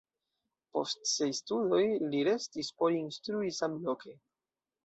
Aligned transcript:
Post 0.77 1.03
siaj 1.09 1.27
studoj 1.39 1.83
li 2.13 2.23
restis 2.31 2.73
por 2.81 2.99
instrui 3.03 3.55
samloke. 3.63 4.19